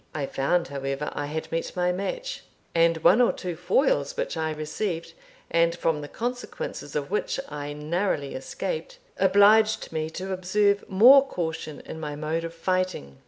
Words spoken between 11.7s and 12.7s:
in my mode of